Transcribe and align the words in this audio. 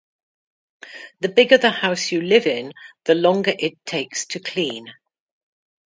The 1.19 1.29
bigger 1.29 1.59
the 1.59 1.69
house 1.69 2.11
you 2.11 2.23
live 2.23 2.47
in, 2.47 2.73
the 3.05 3.13
longer 3.13 3.53
it 3.59 3.85
takes 3.85 4.25
to 4.29 4.39
clean. 4.39 4.91